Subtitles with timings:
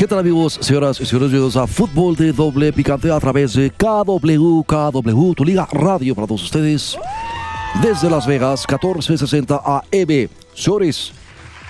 [0.00, 1.30] ¿Qué tal amigos, señoras y señores?
[1.30, 6.26] Bienvenidos a Fútbol de Doble Picante a través de KW, KW, tu liga radio para
[6.26, 6.96] todos ustedes.
[7.82, 10.28] Desde Las Vegas, 1460 AM.
[10.54, 11.12] Señores,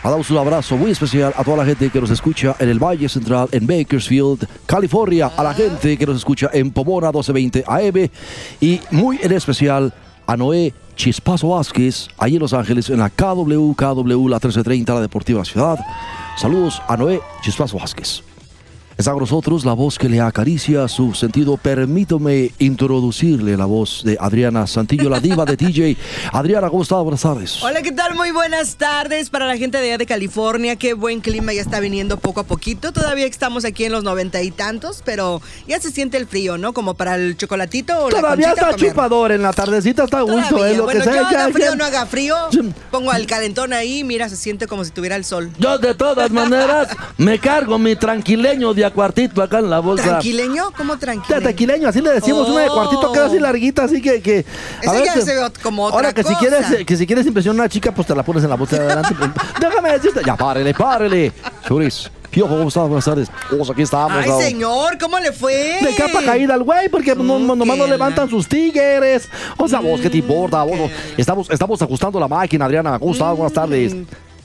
[0.04, 3.08] damos un abrazo muy especial a toda la gente que nos escucha en el Valle
[3.08, 8.10] Central, en Bakersfield, California, a la gente que nos escucha en Pomona 1220 AM
[8.60, 9.92] y muy en especial
[10.28, 15.00] a Noé Chispazo Vázquez, allí en Los Ángeles, en la KW, KW, la 1330, la
[15.00, 15.80] Deportiva Ciudad.
[16.36, 18.29] Saludos a Noé Chispazo Vázquez.
[19.00, 21.56] Está con nosotros la voz que le acaricia su sentido.
[21.56, 25.96] Permítame introducirle la voz de Adriana Santillo, la diva de DJ.
[26.34, 26.96] Adriana, ¿cómo está?
[26.96, 27.62] Buenas tardes.
[27.62, 28.14] Hola, ¿qué tal?
[28.14, 30.76] Muy buenas tardes para la gente de allá de California.
[30.76, 32.92] Qué buen clima ya está viniendo poco a poquito.
[32.92, 36.74] Todavía estamos aquí en los noventa y tantos, pero ya se siente el frío, ¿no?
[36.74, 38.90] Como para el chocolatito o Todavía la está comer.
[38.90, 41.16] chupador, en la tardecita está a gusto, es lo bueno, que sea.
[41.22, 42.36] yo ya- haga frío ya- no haga frío,
[42.90, 45.50] pongo al calentón ahí, mira, se siente como si tuviera el sol.
[45.58, 50.04] Yo de todas maneras me cargo mi tranquileño de acuartito acá en la bolsa.
[50.04, 50.70] ¿Tranquileño?
[50.76, 51.46] ¿Cómo tranquileño?
[51.46, 52.74] tequileño, así le decimos, una de Oh.
[52.74, 54.20] cuartito queda así larguita, así que...
[54.22, 54.44] que
[54.82, 57.68] ya se ve como otra Ahora que si, quieres, que si quieres impresionar a una
[57.68, 59.14] chica, pues te la pones en la bolsa de adelante.
[59.60, 61.32] Déjame decirte, ya párele, párele.
[61.66, 62.86] Señores, Piojo, ¿cómo estás?
[62.86, 63.28] Buenas tardes.
[63.50, 64.12] Vamos, aquí estamos.
[64.24, 65.78] Ay, señor, ¿cómo le fue?
[65.82, 69.28] De capa caída al güey, porque no, no- nomás no levantan la- sus tigres.
[69.56, 70.62] O sea, vos, ¿qué te importa?
[70.62, 72.98] Vos, estamos, estamos ajustando la máquina, Adriana.
[73.00, 73.34] ¿Cómo estás?
[73.36, 73.96] Buenas tardes.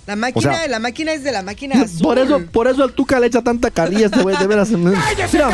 [0.07, 2.01] La máquina, O sea- la máquina es de la máquina azul.
[2.03, 4.69] Por eso, por eso el Tuca le echa tanta carilla a este güey, de veras.
[5.31, 5.49] Mira,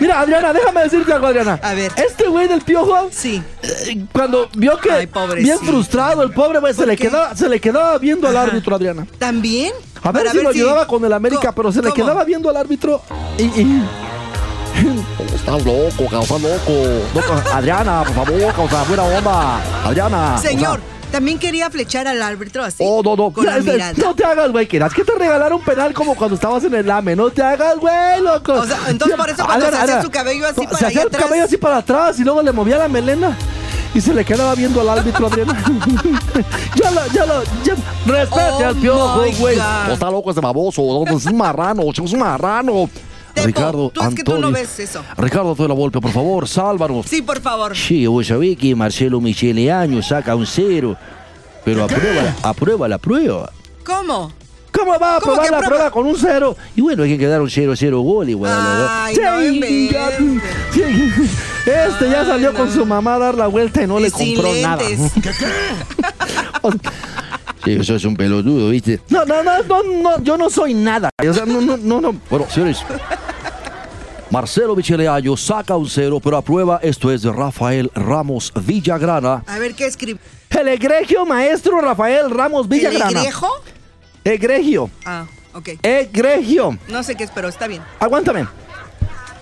[0.00, 1.58] Mira, Adriana, déjame decirte algo, Adriana.
[1.62, 1.92] A ver.
[1.96, 3.42] Este güey del piojo, Sí.
[3.62, 5.42] eh, cuando vio que Ay, pobrecito.
[5.42, 8.74] bien frustrado, el pobre güey se ¿Por le quedaba, se le quedaba viendo al árbitro,
[8.76, 9.06] Adriana.
[9.18, 9.72] ¿También?
[10.02, 12.56] A ver Para si lo ayudaba con el América, pero se le quedaba viendo al
[12.56, 13.02] árbitro
[13.36, 13.42] y.
[13.44, 13.84] y-
[15.34, 16.72] Estás loco, estás loco.
[17.14, 19.60] No, Adriana, por favor, causa, buena onda.
[19.84, 20.34] Adriana.
[20.36, 22.84] o sea, Señor, también quería flechar al árbitro así.
[22.86, 23.30] Oh, no, no.
[23.32, 23.92] Con Ya, la mirada.
[23.96, 24.66] no te hagas, güey.
[24.66, 27.16] Quieras que te regalaron un penal como cuando estabas en el AME.
[27.16, 28.52] No te hagas, güey, loco.
[28.54, 31.10] O sea, entonces por eso cuando se hacía su cabello así para Se hacía el
[31.10, 33.36] cabello así para atrás y luego le movía la melena.
[33.94, 35.54] Y se le quedaba viendo al árbitro, Adriana.
[36.76, 37.74] ya lo, ya lo, ya.
[38.06, 39.58] Respete Oh al piojo, güey.
[39.90, 40.82] Está loco ese baboso.
[41.06, 42.88] Es un marrano, es un marrano.
[43.42, 45.02] Tepo, Ricardo tú es que tú no ves eso.
[45.16, 47.06] Ricardo Antonio La Volpe, por favor, sálvanos.
[47.06, 47.76] Sí, por favor.
[47.76, 48.06] Sí,
[48.56, 50.96] que Marcelo Micheleaño saca un cero,
[51.64, 53.50] pero aprueba, aprueba la prueba.
[53.84, 54.32] ¿Cómo?
[54.70, 56.56] ¿Cómo va a ¿Cómo aprobar la prueba con un cero?
[56.76, 58.52] Y bueno, hay que quedar un 0-0 gol igual.
[58.54, 59.40] Ay, no.
[61.66, 64.52] Este ya salió con su mamá a dar la vuelta y no le Y compró
[64.62, 64.82] nada.
[64.82, 65.12] lentes.
[67.64, 69.00] Sí, eso es un pelotudo, ¿viste?
[69.08, 71.10] No, no, no, no, no, yo no soy nada.
[71.28, 72.14] O sea, no, no, no, no.
[72.30, 72.84] Bueno, señores.
[74.30, 76.78] Marcelo Micheleaño saca un cero, pero aprueba.
[76.82, 79.42] Esto es de Rafael Ramos Villagrana.
[79.46, 80.20] A ver, ¿qué escribe?
[80.50, 83.20] El egregio maestro Rafael Ramos ¿El Villagrana.
[83.20, 83.48] griejo?
[84.24, 84.90] Egregio.
[85.04, 85.24] Ah,
[85.54, 85.70] ok.
[85.82, 86.76] Egregio.
[86.88, 87.82] No sé qué es, pero está bien.
[87.98, 88.46] Aguántame.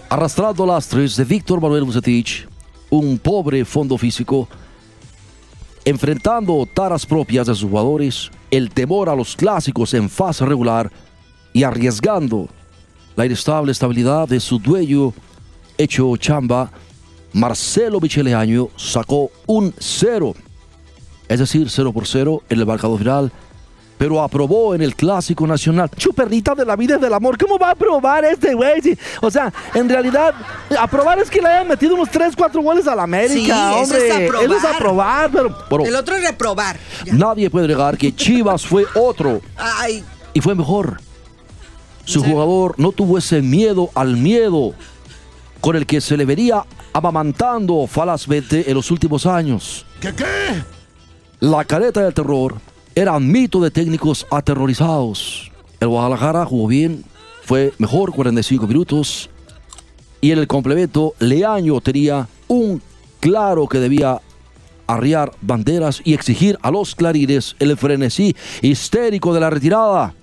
[0.09, 2.47] Arrastrando lastres de Víctor Manuel Bucetich,
[2.91, 4.49] un pobre fondo físico,
[5.87, 10.91] enfrentando taras propias de sus jugadores, el temor a los clásicos en fase regular
[11.53, 12.49] y arriesgando
[13.15, 15.15] la inestable estabilidad de su dueño
[15.79, 16.73] hecho chamba,
[17.33, 20.35] Marcelo Micheleaño sacó un cero,
[21.29, 23.33] es decir, 0 por 0 en el marcador final
[23.99, 25.89] pero aprobó en el Clásico Nacional.
[25.97, 27.39] Chuperrita de la vida y del amor.
[27.39, 28.81] ¿Cómo va a aprobar este güey?
[28.83, 30.35] Si- o sea, en realidad,
[30.79, 33.77] aprobar es que le hayan metido unos 3, 4 goles a la América, Sí, eso
[33.95, 34.09] hombre.
[34.09, 34.45] es aprobar.
[34.45, 36.77] Eso es aprobar, pero, pero El otro es reprobar.
[37.05, 37.13] Ya.
[37.15, 40.05] nadie puede negar que Chivas fue otro Ay,
[40.35, 41.01] y fue mejor.
[42.05, 42.31] Su Sí.
[42.31, 44.75] jugador no tuvo ese miedo al miedo
[45.61, 49.85] con el que se le vería amamantando falazmente en los últimos años.
[50.01, 50.25] ¿Qué qué?
[51.41, 52.55] La careta del terror
[52.97, 55.53] era mito de técnicos aterrorizados.
[55.81, 57.05] El Guadalajara jugó bien,
[57.43, 59.29] fue mejor 45 minutos.
[60.23, 62.81] Y en el complemento, Leaño tenía un
[63.21, 64.23] claro que debía
[64.87, 70.15] arriar banderas y exigir a los clarines el frenesí histérico de la retirada.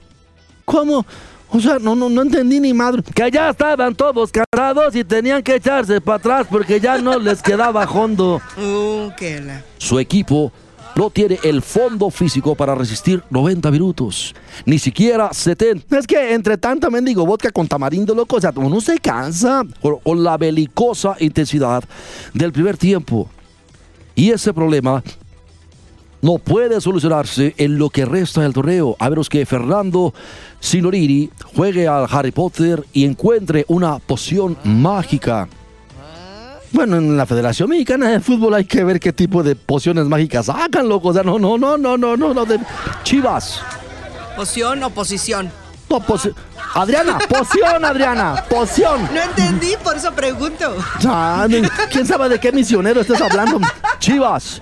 [0.66, 1.06] ¿Cómo?
[1.52, 3.04] O sea, no, no, no entendí ni madre.
[3.04, 7.44] Que ya estaban todos cansados y tenían que echarse para atrás porque ya no les
[7.44, 8.42] quedaba hondo.
[8.58, 9.62] Uh, qué la.
[9.78, 10.52] Su equipo
[10.96, 14.36] no tiene el fondo físico para resistir 90 minutos,
[14.66, 15.98] ni siquiera 70.
[15.98, 19.98] Es que entre tanta mendigo vodka con tamarindo, loco, o sea, uno se cansa con,
[20.00, 21.84] con la belicosa intensidad
[22.34, 23.30] del primer tiempo.
[24.16, 25.04] Y ese problema
[26.24, 30.14] no puede solucionarse en lo que resta del torneo, a menos que Fernando
[30.62, 35.50] Sinoriri juegue al Harry Potter y encuentre una poción mágica.
[36.74, 40.48] Bueno, en la Federación Mexicana de Fútbol hay que ver qué tipo de pociones mágicas
[40.48, 41.10] sacan, loco.
[41.10, 42.60] O sea, no, no, no, no, no, no, no, de
[43.04, 43.62] Chivas.
[44.36, 45.52] ¿Poción o posición?
[45.88, 46.04] No,
[46.74, 49.08] Adriana, poción, Adriana, poción.
[49.14, 50.76] No entendí, por eso pregunto.
[51.06, 51.48] Ah,
[51.92, 53.62] ¿Quién sabe de qué misionero estás hablando?
[54.00, 54.60] Chivas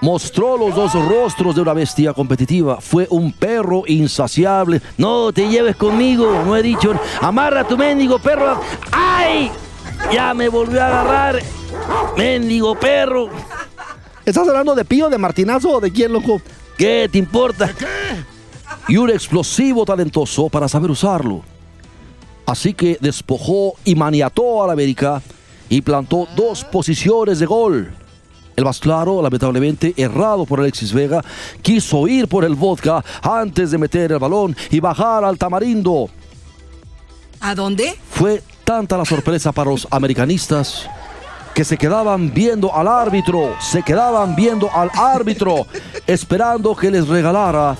[0.00, 2.80] mostró los dos rostros de una bestia competitiva.
[2.80, 4.82] Fue un perro insaciable.
[4.98, 6.92] No te lleves conmigo, no he dicho.
[7.20, 8.60] Amarra a tu mendigo perro.
[8.90, 9.52] ¡Ay!
[10.10, 11.42] Ya me volvió a agarrar.
[12.16, 13.28] Mendigo perro.
[14.24, 16.40] ¿Estás hablando de Pío, de Martinazo o de quién, loco?
[16.76, 17.70] ¿Qué te importa?
[18.88, 21.42] Y un explosivo talentoso para saber usarlo.
[22.46, 25.22] Así que despojó y maniató a la América
[25.68, 27.92] y plantó dos posiciones de gol.
[28.54, 31.24] El más claro, lamentablemente errado por Alexis Vega,
[31.62, 36.10] quiso ir por el vodka antes de meter el balón y bajar al tamarindo.
[37.40, 37.96] ¿A dónde?
[38.10, 40.88] Fue tanta la sorpresa para los americanistas
[41.54, 45.66] que se quedaban viendo al árbitro, se quedaban viendo al árbitro,
[46.06, 47.76] esperando que les regalara.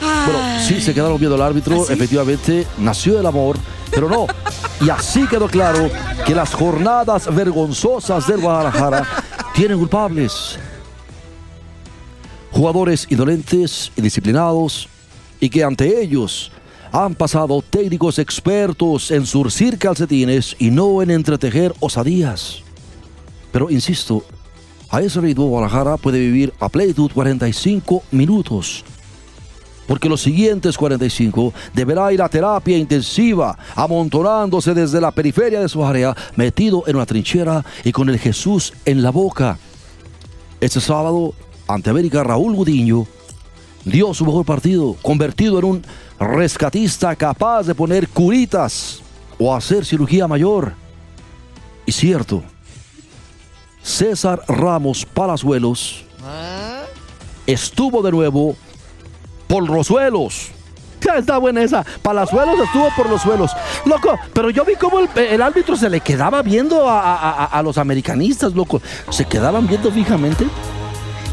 [0.00, 3.56] Bueno, sí, se quedaron viendo al árbitro, ¿Ah, efectivamente, nació el amor,
[3.90, 4.26] pero no.
[4.80, 5.90] Y así quedó claro
[6.26, 9.06] que las jornadas vergonzosas del Guadalajara
[9.54, 10.58] tienen culpables.
[12.50, 14.88] Jugadores indolentes, indisciplinados,
[15.38, 16.50] y que ante ellos
[16.92, 22.62] han pasado técnicos expertos en surcir calcetines y no en entretejer osadías.
[23.52, 24.24] Pero insisto,
[24.90, 28.84] a ese ritmo Guadalajara puede vivir a plenitud 45 minutos.
[29.86, 35.84] Porque los siguientes 45 deberá ir a terapia intensiva, amontonándose desde la periferia de su
[35.84, 39.58] área, metido en una trinchera y con el Jesús en la boca.
[40.60, 41.34] Este sábado,
[41.66, 43.06] ante América, Raúl Gudiño
[43.84, 45.84] dio su mejor partido, convertido en un
[46.18, 49.00] rescatista capaz de poner curitas
[49.38, 50.72] o hacer cirugía mayor.
[51.86, 52.42] Y cierto,
[53.82, 56.04] César Ramos Palazuelos
[57.46, 58.56] estuvo de nuevo
[59.48, 60.48] por los suelos.
[61.16, 61.84] Está buena esa.
[62.02, 63.50] Palazuelos estuvo por los suelos.
[63.86, 67.44] Loco, pero yo vi cómo el, el árbitro se le quedaba viendo a, a- a-
[67.46, 68.80] a los americanistas, loco.
[69.08, 70.46] Se quedaban viendo fijamente.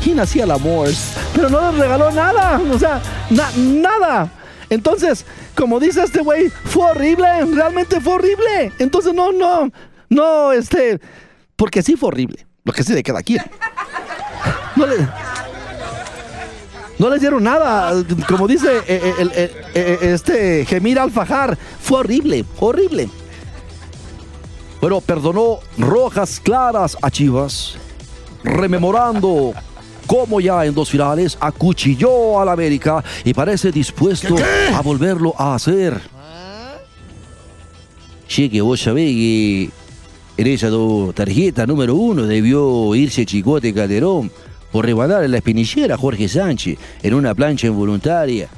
[0.06, 0.90] Y nacía el amor.
[1.34, 2.62] Pero no les regaló nada.
[2.74, 4.32] O sea, na- nada.
[4.70, 7.28] Entonces, como dice este güey, fue horrible.
[7.54, 8.72] Realmente fue horrible.
[8.80, 9.70] Entonces, no, no,
[10.10, 11.00] no, este.
[11.56, 12.46] Porque sí fue horrible.
[12.64, 13.38] Lo que sí le queda aquí.
[14.76, 14.96] No le.
[17.00, 17.94] No les dieron nada.
[18.28, 23.10] Como dice eh, eh, eh, este Gemir Alfajar, fue horrible, horrible.
[24.82, 27.76] Pero perdonó rojas claras a Chivas,
[28.44, 29.54] rememorando
[30.08, 34.36] cómo ya en dos finales acuchilló al América y parece dispuesto
[34.74, 36.02] a volverlo a hacer.
[38.28, 39.70] Che, que vos sabés que
[40.38, 40.70] en esa
[41.14, 44.32] tarjeta número uno debió irse Chicote Calderón
[44.72, 48.50] por rebanar en la espinillera a Jorge Sánchez en una plancha involuntaria.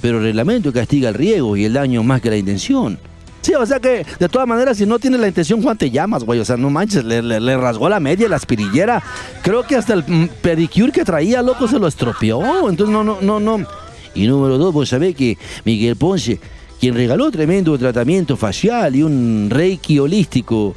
[0.00, 2.98] Pero el reglamento castiga el riego y el daño más que la intención.
[3.42, 6.24] Sí, o sea que de todas maneras, si no tienes la intención, Juan, te llamas,
[6.24, 6.40] güey.
[6.40, 9.02] O sea, no manches, le, rasgó la media, la espinillera.
[9.42, 12.68] Creo que hasta el mm, pedicure que traía, loco, se lo estropeó.
[12.68, 13.66] Entonces, no, no, no, no.
[14.14, 16.38] Y número dos, vos sabés que Miguel Ponce,
[16.80, 20.74] quien regaló tremendo tratamiento facial y un reiki holístico,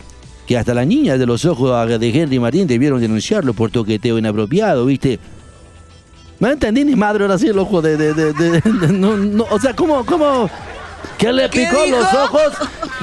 [0.48, 4.86] que hasta las niñas de los ojos de Henry Martín debieron denunciarlo por toqueteo inapropiado,
[4.86, 5.20] ¿viste?
[6.39, 8.62] No entendí ni madre ahora sí el ojo de, de- de- de-
[8.93, 10.50] no, no, o sea, ¿cómo, cómo?
[11.17, 11.98] Que le ¿Qué picó dijo?
[11.98, 12.53] los ojos,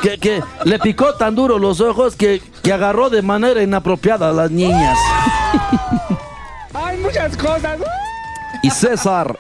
[0.03, 4.33] que, que le picó tan duro los ojos que, que agarró de manera inapropiada a
[4.33, 4.99] las niñas.
[6.75, 7.79] Hay muchas cosas.
[8.63, 9.39] Y César,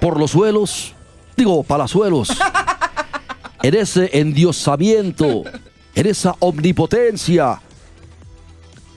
[0.00, 0.94] por los suelos,
[1.36, 2.30] digo, palazuelos,
[3.62, 5.42] en ese endiosamiento,
[5.94, 7.60] en esa omnipotencia,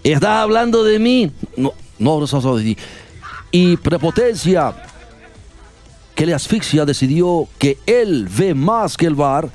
[0.03, 1.31] ¿estás hablando de mí?
[1.57, 2.77] No, no, no estás hablando de ti.
[3.51, 4.73] Y prepotencia,
[6.19, 9.49] que le asfixia, decidió que él ve más que el VAR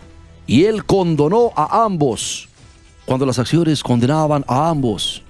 [0.46, 2.48] y él condonó a ambos
[3.04, 5.22] cuando las acciones condenaban a ambos.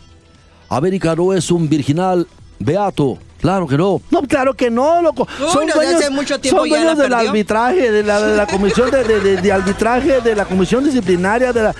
[0.68, 2.28] América no es un virginal
[2.60, 4.00] beato, Claro que no.
[4.10, 5.28] No, claro que no, loco.
[5.38, 7.28] Uy, no, de hace mucho tiempo son la dueños del perdió.
[7.28, 11.62] arbitraje, de la, de la comisión de, de- de- arbitraje, de la comisión disciplinaria, de
[11.64, 11.74] la,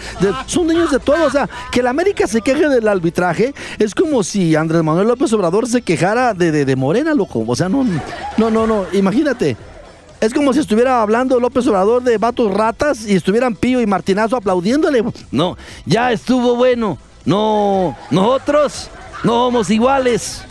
[0.45, 1.25] son dueños de todo.
[1.25, 5.33] O sea, que la América se queje del arbitraje es como si Andrés Manuel López
[5.33, 7.43] Obrador se quejara de, de- de Morena, loco.
[7.47, 7.83] O sea, no,
[8.37, 8.85] no, no, no.
[8.93, 9.57] Imagínate.
[10.21, 14.37] Es como si estuviera hablando López Obrador de vatos ratas y estuvieran Pío y Martinazo
[14.37, 15.03] aplaudiéndole.
[15.31, 15.57] No,
[15.87, 16.99] ya estuvo bueno.
[17.25, 18.91] No, nosotros
[19.23, 20.45] no somos iguales.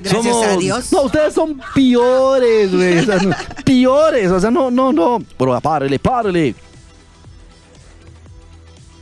[0.00, 0.92] Gracias Somos- a Dios.
[0.92, 2.98] No, ustedes son peores, güey.
[2.98, 3.30] O sea, no,
[3.64, 4.30] peores.
[4.30, 5.18] O sea, no, no, no.
[5.38, 6.54] Pero párele, párele.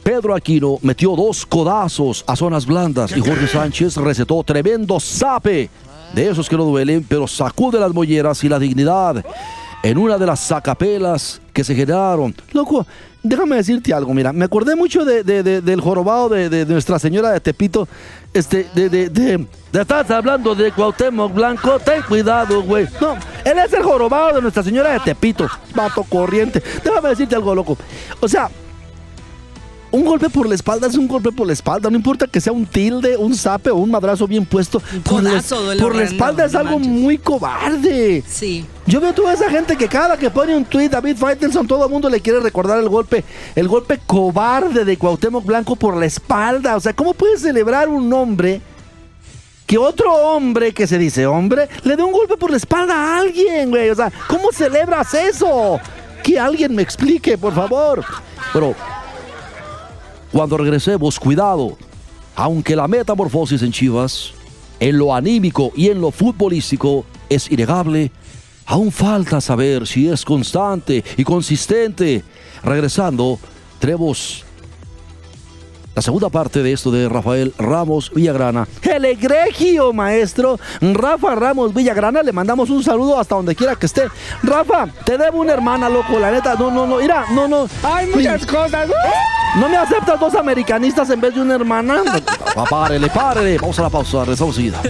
[0.02, 5.68] Pedro Aquino metió dos codazos a zonas blandas y Jorge Sánchez recetó tremendo zape.
[6.14, 9.22] De esos que no duelen, pero sacude las molleras y la dignidad
[9.82, 12.34] en una de las sacapelas que se generaron.
[12.52, 12.86] Loco,
[13.22, 17.30] déjame decirte algo, mira, me acordé mucho de, de- de- del jorobado de, Nuestra Señora
[17.30, 17.86] de Tepito.
[18.32, 22.86] Este, de, de, de- estás hablando de Cuauhtémoc Blanco, ten cuidado, güey.
[23.00, 26.62] No, él es el jorobado de Nuestra Señora de Tepito, vato corriente.
[26.84, 27.76] Déjame decirte algo, loco.
[28.20, 28.50] O sea,
[29.90, 31.88] un golpe por la espalda es un golpe por la espalda.
[31.90, 34.80] No importa que sea un tilde, un zape o un madrazo bien puesto.
[35.02, 36.92] Por la, codazo duele por la horrendo, espalda es algo manches.
[36.92, 38.22] muy cobarde.
[38.26, 38.66] Sí.
[38.86, 41.90] Yo veo toda esa gente que cada que pone un tweet David Faitelson, todo el
[41.90, 46.76] mundo le quiere recordar el golpe, el golpe cobarde de Cuauhtémoc Blanco por la espalda.
[46.76, 48.60] O sea, ¿cómo puede celebrar un hombre
[49.66, 53.18] que otro hombre que se dice hombre le dé un golpe por la espalda a
[53.20, 53.90] alguien, güey?
[53.90, 55.80] O sea, ¿cómo celebras eso?
[56.22, 58.04] Que alguien me explique, por favor.
[58.52, 58.74] Pero
[60.32, 61.76] cuando regresemos, cuidado,
[62.36, 64.32] aunque la metamorfosis en Chivas,
[64.80, 68.10] en lo anímico y en lo futbolístico, es innegable,
[68.66, 72.22] aún falta saber si es constante y consistente.
[72.62, 73.38] Regresando,
[73.78, 74.44] tenemos
[75.98, 78.68] la segunda parte de esto de Rafael Ramos Villagrana.
[78.82, 82.22] El egregio maestro Rafa Ramos Villagrana.
[82.22, 84.08] Le mandamos un saludo hasta donde quiera que esté.
[84.44, 86.54] Rafa, te debo una hermana, loco, la neta.
[86.54, 86.98] No, no, no.
[86.98, 87.68] Mira, no, no.
[87.82, 88.88] Hay muchas cosas.
[89.56, 92.02] ¿No me aceptas dos americanistas en vez de una hermana?
[92.70, 93.58] Párele, párele.
[93.58, 94.80] Vamos a la pausa, seguida.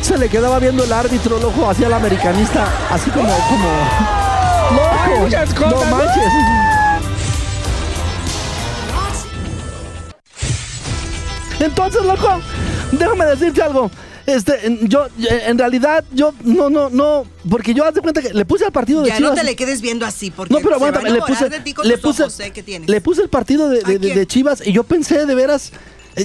[0.00, 3.68] Se le quedaba viendo el árbitro, loco, hacia el americanista, así como, como.
[4.72, 5.20] Loco.
[5.20, 5.72] Muchas cosas.
[5.72, 6.32] No manches.
[11.60, 12.40] Entonces, loco,
[12.90, 13.90] déjame decirte algo.
[14.26, 18.22] Este, en- yo, eh, en realidad, yo, no, no, no, porque yo haz de cuenta
[18.22, 19.32] que le puse al partido de Ya Chivas.
[19.32, 21.48] no te le quedes viendo así, porque No, pero se va a aguántame, le puse,
[21.48, 22.52] de ti con le puse, ojos, ¿eh?
[22.86, 25.72] Le puse el partido de, de- Chivas y yo pensé de veras,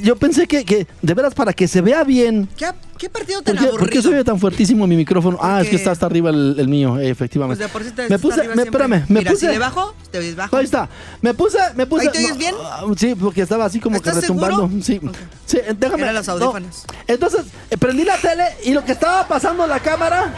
[0.03, 2.48] yo pensé que, que de veras para que se vea bien.
[2.58, 2.67] ¿Qué,
[2.98, 5.38] qué partido tan ¿Por qué, por qué se oye tan fuertísimo mi micrófono?
[5.41, 7.63] Ah, es que está hasta arriba el, el mío, eh, Pues efectivamente.
[7.63, 9.46] de por sí te me puse, me, espérame, me Mira, puse.
[9.48, 10.56] si le bajo, te ves bajo.
[10.58, 10.89] Ahí está.
[11.22, 12.08] Me puse, me puse.
[12.08, 12.56] ¿Ahí te oyes bien?
[12.63, 14.70] ah, Sí, porque estaba así como que ¿Estás retumbando.
[14.82, 15.13] seguro?
[15.46, 15.58] Sí.
[15.58, 16.03] Eh, déjame.
[16.03, 16.34] Eran los no.
[16.34, 16.84] audífonos.
[17.08, 20.34] Entonces, eh, prendí la tele y lo que estaba pasando en la cámara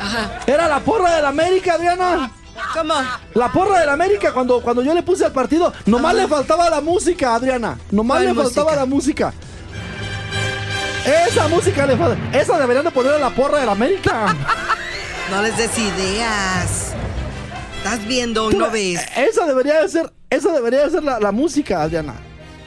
[0.00, 0.40] Ajá.
[0.46, 2.30] era la porra de la América, Adriana.
[2.72, 2.94] ¿Cómo?
[3.34, 6.68] La porra de la América, cuando, cuando yo le puse al partido, nomás le faltaba
[6.70, 7.78] la música, Adriana.
[7.90, 8.76] Nomás ¿Cuál le faltaba música?
[8.80, 9.34] la música.
[11.28, 12.38] Esa música le falta.
[12.38, 14.34] Esa deberían de poner a la porra de la América.
[15.30, 16.92] No les des ideas.
[17.78, 19.00] Estás viendo no ves.
[19.16, 22.14] Esa debería de ser, esa debería de ser la, la música, Adriana.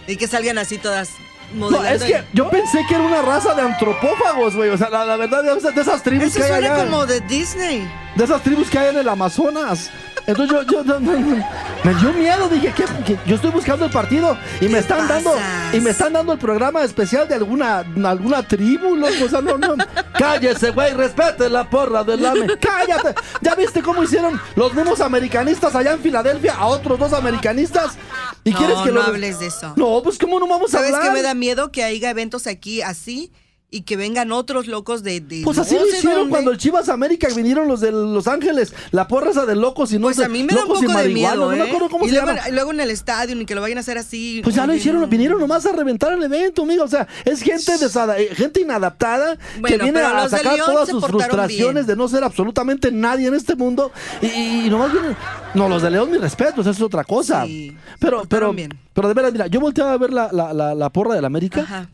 [0.07, 1.09] Y que salgan así todas
[1.53, 4.69] No, es que yo pensé que era una raza de antropófagos, güey.
[4.69, 6.83] O sea, la, la verdad, de esas, de esas tribus Eso que hay suena allá.
[6.85, 7.89] como de Disney.
[8.15, 9.89] De esas tribus que hay en el Amazonas.
[10.27, 14.37] Entonces yo, yo no, me dio miedo, dije que, que yo estoy buscando el partido
[14.59, 15.33] y me están dando
[15.71, 19.57] y me están dando el programa especial de alguna alguna tribu, loco, o sea, no,
[19.57, 19.75] no.
[20.19, 22.57] Cállese, güey, respete la porra del AME.
[22.59, 23.15] Cállate.
[23.41, 27.97] ¿Ya viste cómo hicieron los mismos americanistas allá en Filadelfia a otros dos americanistas?
[28.43, 29.73] ¿Y No, quieres que no lo hables de eso.
[29.77, 31.09] No, pues cómo no vamos a ¿Sabes hablar?
[31.09, 31.71] qué me da miedo?
[31.71, 33.31] Que haya eventos aquí así
[33.69, 35.19] y que vengan otros locos de.
[35.19, 36.29] de Pues no así lo hicieron dónde.
[36.31, 39.95] cuando el Chivas América vinieron los de Los Ángeles, la porra esa de locos y
[39.99, 41.57] no Pues a mí me da un poco de miedo, no ¿eh?
[41.57, 42.47] me acuerdo cómo y se luego, llama.
[42.49, 44.39] luego en el estadio, ni que lo vayan a hacer así.
[44.41, 45.07] Pues ya lo hicieron, no.
[45.07, 46.85] vinieron nomás a reventar el evento, amigo.
[46.85, 51.85] O sea, es gente desada- eh, gente inadaptada que viene a sacar todas sus frustraciones
[51.85, 51.87] bien.
[51.87, 53.91] de no ser absolutamente nadie en este mundo.
[54.21, 54.27] Y,
[54.65, 55.17] y nomás vienen.
[55.55, 57.45] No, los de León, mi respeto, eso es otra cosa.
[57.45, 58.79] Sí, pero, pero, bien.
[58.93, 61.27] pero de veras, mira, yo volteaba a ver la, la, la, la porra de la
[61.27, 61.89] América Ajá.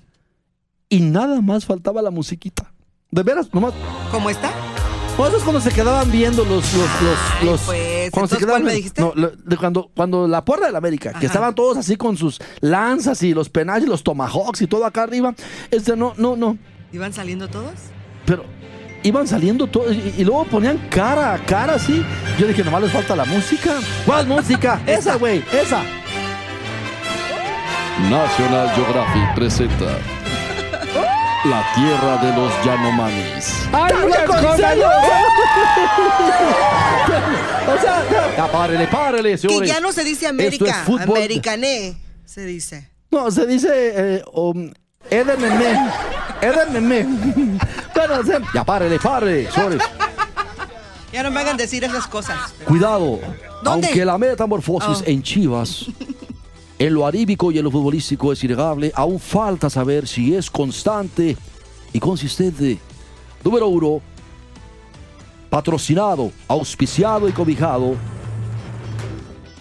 [0.94, 2.72] Y nada más faltaba la musiquita.
[3.12, 3.74] De veras, nomás.
[4.12, 4.52] ¿Cómo está?
[5.18, 6.74] O eso es cuando se quedaban viendo los.
[6.74, 9.02] los, los, Ay, los- pues, cuando se quedaban ¿cuál me viendo- dijiste?
[9.02, 12.40] No, de cuando, cuando la porra de la América, que estaban todos así con sus
[12.62, 15.34] lanzas y los penales, los tomahawks y todo acá arriba.
[15.72, 16.58] Este, no, no, no.
[16.92, 17.74] ¿Iban saliendo todos?
[18.26, 18.44] Pero
[19.04, 22.04] iban saliendo todos y, y luego ponían cara a cara así.
[22.40, 23.80] Yo dije, nomás les falta la música.
[24.06, 24.82] ¿Cuál música?
[24.88, 25.84] esa, güey, esa.
[28.10, 29.98] National Geographic presenta
[31.46, 33.68] la tierra de los Yanomamis.
[33.74, 34.76] ¡Hay muchas cosas!
[37.68, 39.70] O sea, ya párele, párele, Que señores.
[39.70, 41.18] ya no se dice Esto América, es fútbol.
[41.18, 42.90] americané, se dice.
[43.12, 44.72] No, se dice eh, um,
[45.10, 45.90] Edememe.
[46.42, 47.06] Edememe.
[47.96, 49.82] Bueno, o sea, ya párele, párele, señores.
[51.12, 52.38] Ya no me hagan decir esas cosas.
[52.66, 53.20] Cuidado,
[53.64, 53.88] ¿Dónde?
[53.88, 55.04] aunque la metamorfosis Oh.
[55.06, 55.86] en Chivas,
[56.84, 61.38] en lo aríbico y en lo futbolístico es innegable, aún falta saber si es constante
[61.94, 62.78] y consistente.
[63.42, 64.02] Número uno,
[65.50, 67.96] patrocinado, auspiciado y cobijado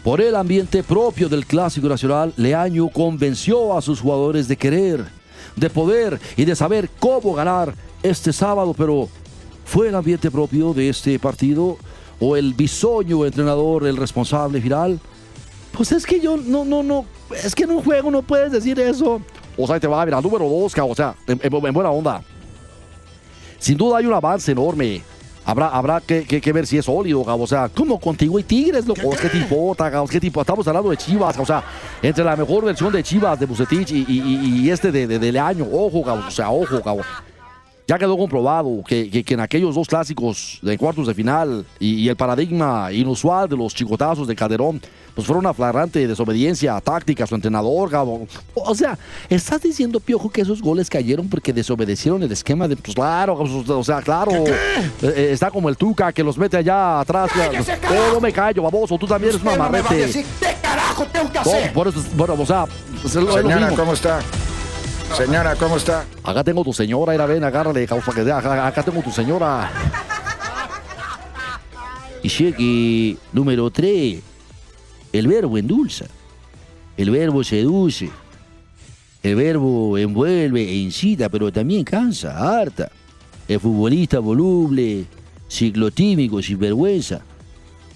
[0.02, 5.07] por el ambiente propio del Clásico Nacional, Leaño convenció a sus jugadores de querer,
[5.55, 9.09] de poder y de saber cómo ganar este sábado, pero
[9.64, 11.76] ¿fue el ambiente propio de este partido
[12.19, 14.99] o el bisoño entrenador el responsable final?
[15.73, 17.07] Pues es que yo no, no, no,
[17.43, 19.21] es que en un juego no puedes decir eso.
[19.57, 21.73] O sea, te va a ver al número dos, cabrón, o sea, en, en- en
[21.75, 22.23] buena onda.
[23.59, 25.02] Sin duda hay un avance enorme.
[25.45, 27.43] Habrá, habrá que, que- ver si es sólido, cabrón.
[27.43, 29.11] O sea, como contigo y Tigres, loco.
[29.11, 30.09] ¿Qué importa, cabrón?
[30.09, 30.41] ¿Qué tipo?
[30.41, 31.64] Estamos hablando de Chivas, o sea,
[32.00, 35.67] entre la mejor versión de Chivas, de Bucetich y, este de, de, de Leaño.
[35.73, 36.26] Ojo, cabrón.
[36.29, 37.05] O sea, ojo, cabrón.
[37.87, 41.95] Ya quedó comprobado que, que- que en aquellos dos clásicos de cuartos de final y,
[41.97, 44.81] y el paradigma inusual de los chicotazos de Calderón,
[45.15, 48.29] pues fueron una flagrante desobediencia táctica a su entrenador, cabrón.
[48.55, 48.97] O sea,
[49.29, 52.77] ¿estás diciendo, Piojo, que esos goles cayeron porque desobedecieron el esquema de...
[52.77, 54.31] Pues claro, o sea, claro.
[55.03, 57.31] Eh, está como el Tuca que los mete allá atrás.
[57.91, 60.11] Oh, no me callo, baboso, tú también eres un amarrete.
[60.41, 62.65] ¿Qué carajo tengo que No, por eso, bueno, o sea,
[63.05, 63.77] es lo, es lo Señora, mismo.
[63.77, 64.21] ¿cómo está?
[65.16, 66.04] Señora, ¿cómo está?
[66.25, 69.71] Acá tengo tu señora, era ven, agárrale, causa que acá, acá tengo tu señora.
[72.23, 74.21] Y cheque número 3.
[75.12, 76.06] El verbo endulza.
[76.97, 78.11] El verbo seduce.
[79.23, 82.90] El verbo envuelve e incita, pero también cansa, harta.
[83.47, 85.04] El futbolista voluble,
[85.49, 87.21] ciclotímico, sin vergüenza,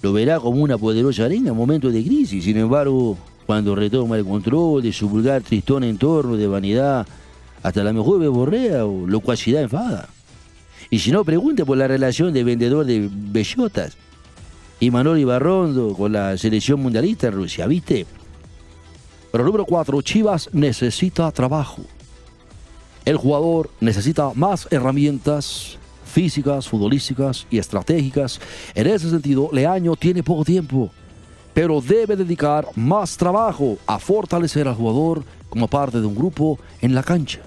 [0.02, 2.44] lo verá como una poderosa arena en momentos de crisis.
[2.44, 3.16] Sin embargo,
[3.46, 7.06] cuando retoma el control de su vulgar tristón entorno de vanidad,
[7.62, 10.08] hasta la mejor beborrea o locuacidad enfada.
[10.90, 13.96] Y si no, pregunte por la relación de vendedor de bellotas
[14.78, 18.06] y Manuel Ibarrondo con la selección mundialista en Rusia, ¿viste?
[19.32, 21.82] Pero número 4, Chivas necesita trabajo.
[23.04, 28.40] El jugador necesita más herramientas físicas, futbolísticas y estratégicas.
[28.74, 30.90] En ese sentido, Leaño tiene poco tiempo,
[31.56, 36.94] pero debe dedicar más trabajo a fortalecer al jugador como parte de un grupo en
[36.94, 37.40] la cancha.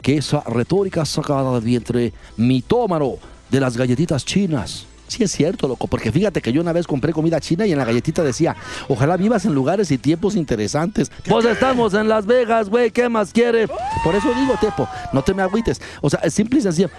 [0.00, 3.16] Que esa retórica sacada del vientre mitómano
[3.50, 4.86] de las galletitas chinas.
[5.08, 7.78] Sí es cierto, loco, porque fíjate que yo una vez compré comida china y en
[7.78, 8.54] la galletita decía,
[8.88, 11.10] ojalá vivas en lugares y tiempos interesantes.
[11.28, 13.68] Pues estamos en Las Vegas, güey, ¿qué más quieres?
[14.04, 15.82] Por eso digo, Tepo, no te me agüites.
[16.00, 16.90] O sea, es simple y sencillo.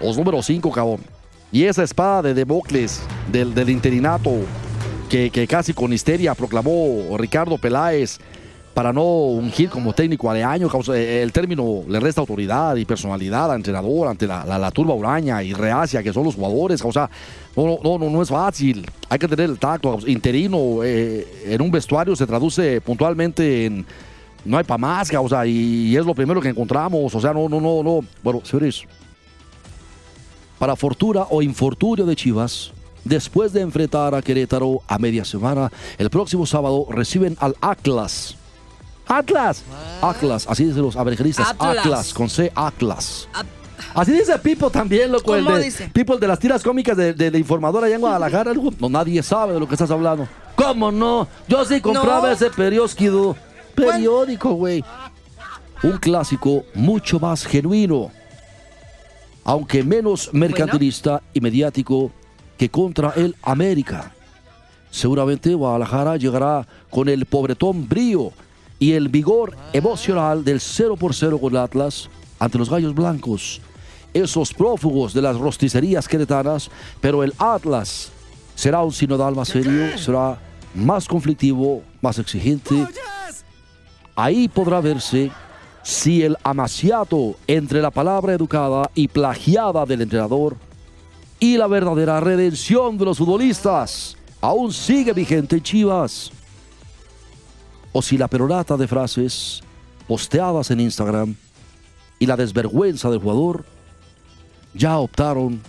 [0.00, 1.00] Os número 5, cabrón.
[1.50, 3.00] Y esa espada de Democles
[3.32, 4.44] del, del interinato
[5.08, 8.18] que, casi con histeria proclamó Ricardo Peláez
[8.74, 12.84] para no ungir como técnico a Leaño, causa- eh, el término le resta autoridad y
[12.84, 16.84] personalidad al entrenador ante la, la, turba huraña y reacia que son los jugadores.
[16.84, 17.10] O sea,
[17.56, 18.86] no, no, no, no es fácil.
[19.08, 19.98] Hay que tener el tacto.
[20.06, 23.84] Interino eh, en un vestuario se traduce puntualmente en
[24.44, 27.12] no hay para más, causa, y, y es lo primero que encontramos.
[27.12, 28.00] O sea, no, no, no, no.
[28.22, 28.84] Bueno, señores,
[30.58, 32.72] para fortuna o infortunio de Chivas,
[33.08, 38.36] después de enfrentar a Querétaro a media semana, el próximo sábado reciben al Atlas.
[39.06, 39.62] Atlas.
[40.02, 41.48] Atlas, así dicen los americanistas.
[41.50, 41.78] Atlas.
[41.78, 43.28] Atlas, con C, Atlas.
[43.32, 43.46] At-
[43.94, 45.34] Así dice Pipo también, loco.
[45.34, 45.88] El ¿Cómo de, dice?
[45.92, 48.52] Pipo, el de las tiras cómicas de, de, de Informador allá en Guadalajara.
[48.52, 50.28] No, nadie sabe de lo que estás hablando.
[50.56, 51.26] ¿Cómo no?
[51.46, 52.32] Yo sí compraba No.
[52.34, 53.36] ese periódico.
[53.74, 54.84] Periódico, güey.
[55.82, 58.10] Un clásico mucho más genuino.
[59.44, 62.10] Aunque menos mercantilista y mediático
[62.58, 64.12] que contra el América.
[64.90, 68.32] Seguramente Guadalajara llegará con el pobretón brío
[68.78, 73.60] y el vigor emocional del 0 por 0 con el Atlas ante los gallos blancos.
[74.12, 78.10] Esos prófugos de las rosticerías queretanas, pero el Atlas
[78.54, 80.38] será un sinodal más serio, será
[80.74, 82.86] más conflictivo, más exigente.
[84.16, 85.30] Ahí podrá verse
[85.82, 90.56] si el amaciato entre la palabra educada y plagiada del entrenador
[91.40, 96.30] y la verdadera redención de los futbolistas aún sigue vigente en Chivas.
[97.92, 99.62] O si la perorata de frases
[100.06, 101.34] posteadas en Instagram
[102.18, 103.64] y la desvergüenza del jugador
[104.74, 105.60] ya optaron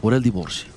[0.00, 0.72] por el divorcio.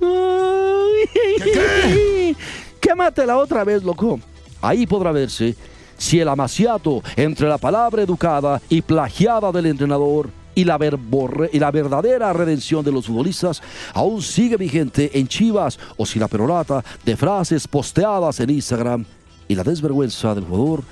[2.80, 4.20] Quématela otra vez, loco.
[4.60, 5.54] Ahí podrá verse
[5.96, 12.84] si el amaciato entre la palabra educada y plagiada del entrenador y la, verdadera redención
[12.84, 13.62] de los futbolistas
[13.94, 19.04] aún sigue vigente en Chivas o si la perorata de frases posteadas en Instagram
[19.46, 20.82] y la desvergüenza del jugador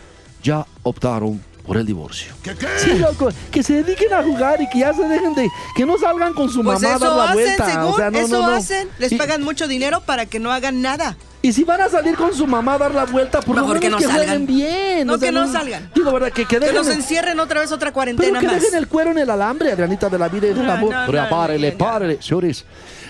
[0.40, 2.32] ya optaron por el divorcio.
[2.78, 5.98] Sí, loco, que se dediquen a jugar y que ya se dejen de, que no
[5.98, 7.66] salgan con su Pues mamá a dar eso la hacen, vuelta.
[7.70, 8.54] según, o sea, no, eso no, no.
[8.54, 8.88] hacen.
[8.98, 11.16] Les Y- pagan mucho dinero para que no hagan nada.
[11.42, 13.88] y si van a salir con su mamá a dar la vuelta, por menos que
[13.90, 14.46] no que salgan.
[14.46, 15.06] bien.
[15.06, 15.90] No, o sea, que no salgan.
[15.94, 16.32] Digo, ¿verdad?
[16.32, 18.60] Que, que Que los el- encierren otra vez otra pero cuarentena que más.
[18.60, 20.92] dejen el cuero en el alambre, Adrianita de la vida y del No, amor.
[20.94, 22.18] no, Pero no, párele, párele.
[22.20, 22.64] Señores,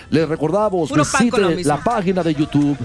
[0.09, 2.77] les recordamos, Puro visite la página de YouTube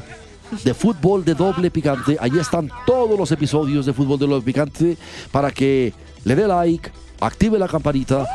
[0.64, 2.16] de Fútbol de Doble Picante.
[2.20, 4.96] Allí están todos los episodios de Fútbol de Doble Picante
[5.30, 5.92] para que
[6.24, 8.26] le dé like, active la campanita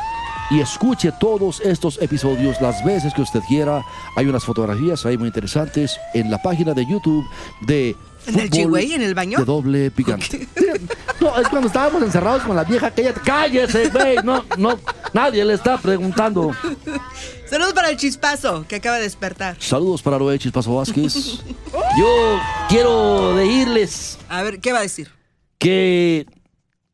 [0.49, 3.83] y escuche todos estos episodios las veces que usted quiera.
[4.15, 7.25] Hay unas fotografías ahí muy interesantes en la página de YouTube
[7.61, 7.95] de
[8.27, 9.39] ¿En el Chihuey, en el baño?
[9.39, 10.47] De Doble Picante.
[11.19, 13.11] No, es cuando estábamos encerrados con la vieja aquella.
[13.11, 14.17] ¡Cállese, güey!
[14.23, 14.77] No, no,
[15.17, 16.51] nadie le está preguntando.
[17.49, 19.55] Saludos para el chispazo que acaba de despertar.
[19.59, 21.39] Saludos para Loe Chispazo Vázquez.
[21.97, 25.09] Yo quiero decirles A ver, ¿qué va a decir?
[25.57, 26.27] que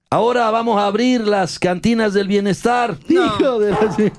[0.10, 2.98] ahora vamos a abrir las cantinas del bienestar.
[3.10, 3.26] No.
[3.26, 4.12] Hijo de la-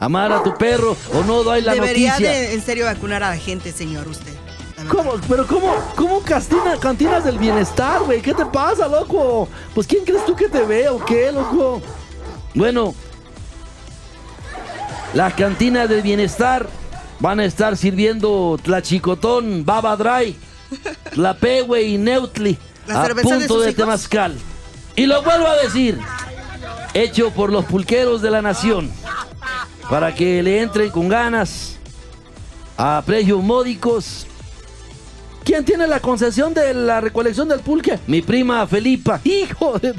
[0.00, 2.30] Amar a tu perro o no doy la Debería noticia.
[2.30, 4.34] de en serio vacunar a la gente, señor, usted.
[4.90, 5.12] ¿Cómo?
[5.26, 8.20] ¿Pero cómo, cómo castina- cantinas del bienestar, güey?
[8.20, 9.48] ¿Qué te pasa, loco?
[9.74, 11.80] Pues ¿quién crees tú que te ve o qué, loco?
[12.54, 12.94] Bueno,
[15.14, 16.68] las cantinas del bienestar
[17.20, 20.36] van a estar sirviendo tlachicotón, baba dry,
[21.14, 23.76] la pegue y neutli ¿La a de punto de, hijos?
[23.76, 24.34] temazcal.
[24.96, 25.98] Y lo vuelvo a decir,
[26.92, 28.90] hecho por los pulqueros de la nación,
[29.88, 31.76] para que le entren con ganas
[32.76, 34.26] a precios módicos
[35.44, 37.98] ¿Quién tiene la concesión de la recolección del pulque?
[38.06, 39.20] Mi prima Felipa.
[39.24, 39.94] Hijo de...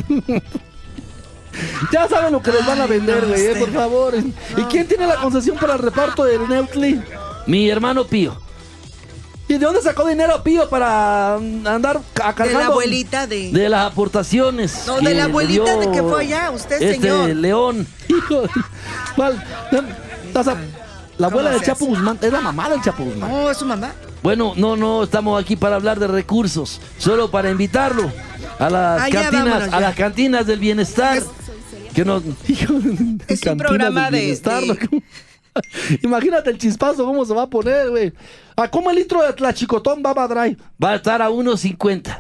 [1.92, 4.14] Ya saben lo que les van a vender, no, güey, eh, por favor.
[4.58, 7.02] ¿Y quién tiene la concesión para el reparto del Neutli?
[7.48, 8.38] Mi hermano Pío.
[9.48, 13.52] ¿Y de dónde sacó dinero Pío para mm, andar a De la abuelita de...
[13.52, 14.84] de las aportaciones?
[14.88, 17.30] No, de la abuelita de que fue allá, usted, este señor.
[17.36, 17.88] León.
[18.08, 18.50] Hijo de...
[19.16, 19.44] ¿Cuál?
[20.34, 20.56] O sea,
[21.18, 21.94] la abuela ¿Cómo del Chapo hace?
[21.94, 22.18] Guzmán.
[22.22, 23.32] Es la mamá del Chapo Guzmán.
[23.32, 23.94] Oh, es su mamá.
[24.24, 28.12] Bueno, no, no estamos aquí para hablar de recursos, solo para invitarlo
[28.58, 29.80] a las Ah, ya, cantinas, vámonos, a ya.
[29.82, 31.18] las cantinas del bienestar.
[31.18, 31.26] Es-
[31.96, 32.02] que
[32.52, 32.74] Hijo,
[33.28, 35.02] Es un programa de- de-.
[36.04, 38.14] Imagínate el chispazo cómo se va a poner, güey.
[38.58, 40.58] ¿A cómo el litro de tlachicotón va a dry?
[40.84, 42.20] Va a estar a 1.50.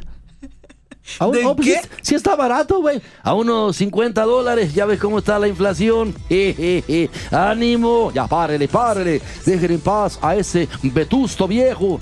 [1.19, 1.81] A un- ¿De oh, pues qué?
[1.81, 3.01] sí, sí está barato, güey.
[3.23, 4.73] A unos 50 dólares.
[4.73, 6.15] Ya ves cómo está la inflación.
[6.29, 7.09] Jejeje.
[7.31, 8.11] Ánimo.
[8.13, 9.21] Ya párele, párele.
[9.45, 11.99] Dejen en paz a ese vetusto viejo.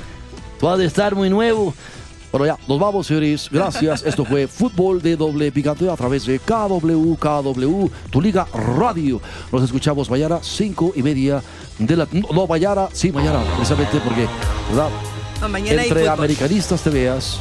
[0.59, 1.73] Tú has de estar muy nuevo.
[2.33, 3.47] Bueno, ya, nos vamos, señores.
[3.51, 4.01] Gracias.
[4.07, 9.21] Esto fue Fútbol de Doble Picante a través de KW, KW, tu liga radio.
[9.51, 11.43] Nos escuchamos mañana, cinco y media
[11.77, 12.07] de la...
[12.11, 14.27] No, no, mañana, sí, mañana, precisamente porque,
[14.69, 14.89] ¿verdad?
[15.41, 17.39] No, mañana Entre americanistas te veas.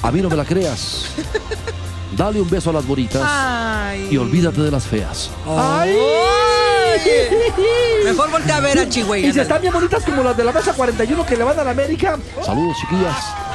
[0.00, 1.08] A mí no me la creas.
[2.16, 4.08] Dale un beso a las bonitas Ay.
[4.10, 5.30] y olvídate de las feas.
[5.46, 5.94] Ay.
[8.02, 9.18] Mejor voltea a ver a Chihuahua.
[9.18, 11.64] Y si están bien bonitas como las de la mesa 41 que le van a
[11.64, 12.18] la América.
[12.42, 13.45] Saludos, chiquillas.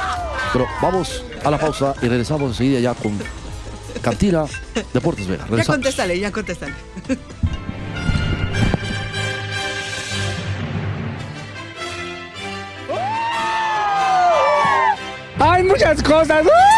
[0.52, 3.18] Pero vamos a la pausa y regresamos enseguida ya con
[4.02, 4.44] Cantina
[4.92, 5.46] Deportes Vega.
[5.56, 6.74] Ya contéstale, ya contéstale.
[15.38, 16.44] Hay muchas cosas.
[16.46, 16.71] ¡Uh!